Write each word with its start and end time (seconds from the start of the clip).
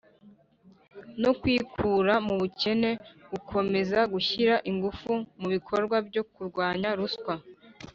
no 1.21 1.31
kwikura 1.39 2.13
mu 2.27 2.33
bukene 2.41 2.89
gukomeza 3.31 3.99
gushyira 4.13 4.55
ingufu 4.69 5.11
mu 5.39 5.47
bikorwa 5.53 5.95
byo 6.07 6.23
kurwanya 6.31 6.89
ruswa 6.99 7.35